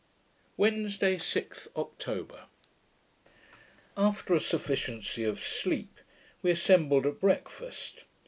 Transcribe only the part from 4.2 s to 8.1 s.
a sufficiency of sleep, we assembled at breakfast.